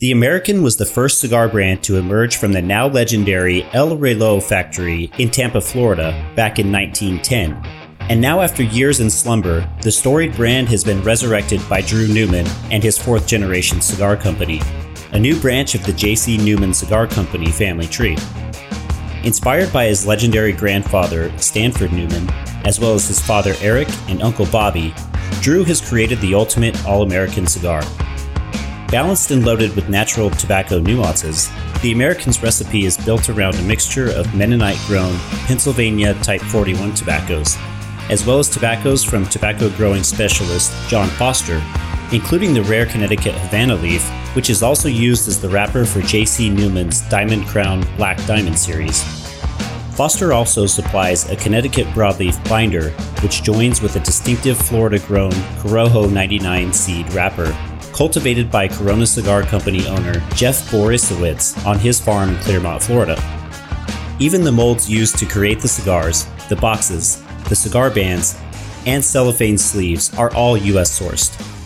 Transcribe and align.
The 0.00 0.12
American 0.12 0.62
was 0.62 0.78
the 0.78 0.86
first 0.86 1.20
cigar 1.20 1.46
brand 1.46 1.82
to 1.82 1.98
emerge 1.98 2.38
from 2.38 2.54
the 2.54 2.62
now 2.62 2.86
legendary 2.86 3.64
El 3.74 3.98
Reloj 3.98 4.42
factory 4.42 5.12
in 5.18 5.28
Tampa, 5.28 5.60
Florida, 5.60 6.12
back 6.34 6.58
in 6.58 6.72
1910. 6.72 7.62
And 8.08 8.18
now, 8.18 8.40
after 8.40 8.62
years 8.62 9.00
in 9.00 9.10
slumber, 9.10 9.68
the 9.82 9.92
storied 9.92 10.34
brand 10.34 10.70
has 10.70 10.82
been 10.82 11.02
resurrected 11.02 11.60
by 11.68 11.82
Drew 11.82 12.08
Newman 12.08 12.46
and 12.70 12.82
his 12.82 12.96
fourth 12.96 13.26
generation 13.26 13.82
cigar 13.82 14.16
company, 14.16 14.62
a 15.12 15.18
new 15.18 15.38
branch 15.38 15.74
of 15.74 15.84
the 15.84 15.92
J.C. 15.92 16.38
Newman 16.38 16.72
Cigar 16.72 17.06
Company 17.06 17.52
family 17.52 17.86
tree. 17.86 18.16
Inspired 19.22 19.70
by 19.70 19.84
his 19.84 20.06
legendary 20.06 20.52
grandfather, 20.52 21.30
Stanford 21.36 21.92
Newman, 21.92 22.26
as 22.64 22.80
well 22.80 22.94
as 22.94 23.06
his 23.06 23.20
father 23.20 23.54
Eric 23.60 23.88
and 24.08 24.22
Uncle 24.22 24.46
Bobby, 24.46 24.94
Drew 25.42 25.62
has 25.64 25.86
created 25.86 26.22
the 26.22 26.34
ultimate 26.34 26.86
all 26.86 27.02
American 27.02 27.46
cigar. 27.46 27.82
Balanced 28.90 29.30
and 29.30 29.44
loaded 29.46 29.76
with 29.76 29.88
natural 29.88 30.30
tobacco 30.30 30.80
nuances, 30.80 31.48
the 31.80 31.92
American's 31.92 32.42
recipe 32.42 32.86
is 32.86 32.96
built 32.96 33.30
around 33.30 33.54
a 33.54 33.62
mixture 33.62 34.10
of 34.10 34.34
Mennonite 34.34 34.80
grown 34.88 35.16
Pennsylvania 35.46 36.14
Type 36.24 36.40
41 36.40 36.94
tobaccos, 36.94 37.56
as 38.10 38.26
well 38.26 38.40
as 38.40 38.48
tobaccos 38.48 39.04
from 39.04 39.24
tobacco 39.26 39.70
growing 39.76 40.02
specialist 40.02 40.72
John 40.88 41.08
Foster, 41.10 41.62
including 42.10 42.52
the 42.52 42.64
rare 42.64 42.84
Connecticut 42.84 43.34
Havana 43.34 43.76
leaf, 43.76 44.04
which 44.34 44.50
is 44.50 44.60
also 44.60 44.88
used 44.88 45.28
as 45.28 45.40
the 45.40 45.48
wrapper 45.48 45.84
for 45.84 46.00
J.C. 46.00 46.50
Newman's 46.50 47.00
Diamond 47.02 47.46
Crown 47.46 47.86
Black 47.96 48.16
Diamond 48.26 48.58
series. 48.58 49.19
Foster 49.92 50.32
also 50.32 50.66
supplies 50.66 51.28
a 51.30 51.36
Connecticut 51.36 51.86
broadleaf 51.88 52.36
binder, 52.48 52.90
which 53.22 53.42
joins 53.42 53.82
with 53.82 53.96
a 53.96 54.00
distinctive 54.00 54.56
Florida 54.56 54.98
grown 55.00 55.32
Corojo 55.60 56.10
99 56.10 56.72
seed 56.72 57.12
wrapper 57.12 57.54
cultivated 58.00 58.50
by 58.50 58.66
Corona 58.66 59.04
Cigar 59.04 59.42
Company 59.42 59.86
owner 59.86 60.14
Jeff 60.34 60.70
Borysiewicz 60.70 61.66
on 61.66 61.78
his 61.78 62.00
farm 62.00 62.30
in 62.30 62.36
Clermont, 62.36 62.82
Florida. 62.82 63.22
Even 64.18 64.42
the 64.42 64.50
molds 64.50 64.88
used 64.88 65.18
to 65.18 65.26
create 65.26 65.60
the 65.60 65.68
cigars, 65.68 66.26
the 66.48 66.56
boxes, 66.56 67.22
the 67.50 67.54
cigar 67.54 67.90
bands, 67.90 68.38
and 68.86 69.04
cellophane 69.04 69.58
sleeves 69.58 70.16
are 70.16 70.34
all 70.34 70.56
US 70.56 70.98
sourced. 70.98 71.59